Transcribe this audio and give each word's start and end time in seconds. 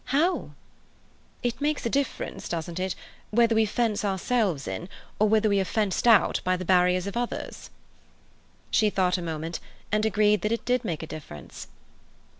"How?" 0.05 0.49
"It 1.43 1.61
makes 1.61 1.85
a 1.85 1.87
difference 1.91 2.49
doesn't 2.49 2.79
it, 2.79 2.95
whether 3.29 3.53
we 3.53 3.65
fully 3.67 3.87
fence 3.87 4.03
ourselves 4.03 4.67
in, 4.67 4.89
or 5.19 5.29
whether 5.29 5.47
we 5.47 5.59
are 5.59 5.63
fenced 5.63 6.07
out 6.07 6.41
by 6.43 6.57
the 6.57 6.65
barriers 6.65 7.05
of 7.05 7.15
others?" 7.15 7.69
She 8.71 8.89
thought 8.89 9.19
a 9.19 9.21
moment, 9.21 9.59
and 9.91 10.03
agreed 10.03 10.41
that 10.41 10.51
it 10.51 10.65
did 10.65 10.83
make 10.83 11.03
a 11.03 11.05
difference. 11.05 11.67